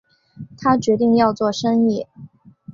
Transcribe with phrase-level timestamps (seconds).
[0.57, 2.07] 他决定要做生意